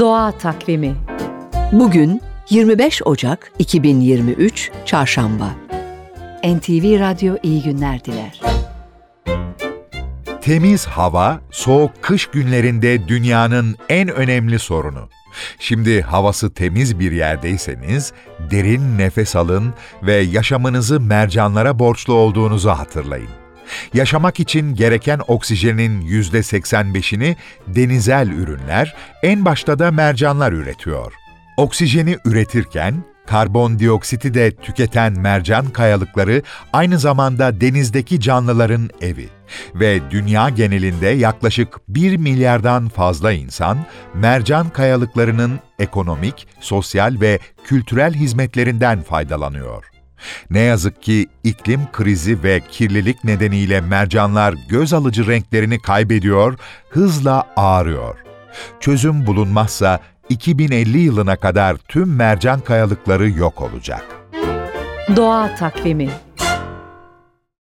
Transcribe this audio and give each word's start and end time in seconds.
Doğa 0.00 0.32
Takvimi 0.32 0.96
Bugün 1.72 2.22
25 2.50 3.02
Ocak 3.04 3.52
2023 3.58 4.70
Çarşamba 4.84 5.50
NTV 6.44 7.00
Radyo 7.00 7.36
iyi 7.42 7.62
günler 7.62 8.04
diler. 8.04 8.40
Temiz 10.40 10.86
hava, 10.86 11.40
soğuk 11.50 12.02
kış 12.02 12.26
günlerinde 12.26 13.08
dünyanın 13.08 13.76
en 13.88 14.08
önemli 14.08 14.58
sorunu. 14.58 15.08
Şimdi 15.58 16.02
havası 16.02 16.54
temiz 16.54 17.00
bir 17.00 17.12
yerdeyseniz 17.12 18.12
derin 18.50 18.98
nefes 18.98 19.36
alın 19.36 19.74
ve 20.02 20.14
yaşamınızı 20.14 21.00
mercanlara 21.00 21.78
borçlu 21.78 22.14
olduğunuzu 22.14 22.70
hatırlayın. 22.70 23.45
Yaşamak 23.94 24.40
için 24.40 24.74
gereken 24.74 25.20
oksijenin 25.28 26.02
%85'ini 26.02 27.36
denizel 27.66 28.28
ürünler, 28.28 28.94
en 29.22 29.44
başta 29.44 29.78
da 29.78 29.90
mercanlar 29.90 30.52
üretiyor. 30.52 31.12
Oksijeni 31.56 32.16
üretirken 32.24 33.04
karbondioksiti 33.26 34.34
de 34.34 34.50
tüketen 34.50 35.20
mercan 35.20 35.70
kayalıkları 35.70 36.42
aynı 36.72 36.98
zamanda 36.98 37.60
denizdeki 37.60 38.20
canlıların 38.20 38.90
evi 39.00 39.28
ve 39.74 40.10
dünya 40.10 40.48
genelinde 40.48 41.06
yaklaşık 41.06 41.68
1 41.88 42.16
milyardan 42.16 42.88
fazla 42.88 43.32
insan 43.32 43.78
mercan 44.14 44.68
kayalıklarının 44.68 45.60
ekonomik, 45.78 46.46
sosyal 46.60 47.20
ve 47.20 47.38
kültürel 47.64 48.14
hizmetlerinden 48.14 49.02
faydalanıyor. 49.02 49.95
Ne 50.50 50.60
yazık 50.60 51.02
ki 51.02 51.26
iklim 51.44 51.80
krizi 51.92 52.42
ve 52.42 52.60
kirlilik 52.70 53.24
nedeniyle 53.24 53.80
mercanlar 53.80 54.54
göz 54.68 54.92
alıcı 54.92 55.26
renklerini 55.26 55.78
kaybediyor, 55.78 56.58
hızla 56.90 57.44
ağrıyor. 57.56 58.16
Çözüm 58.80 59.26
bulunmazsa 59.26 60.00
2050 60.28 60.98
yılına 60.98 61.36
kadar 61.36 61.76
tüm 61.76 62.16
mercan 62.16 62.60
kayalıkları 62.60 63.30
yok 63.30 63.62
olacak. 63.62 64.04
Doğa 65.16 65.54
Takvimi 65.54 66.10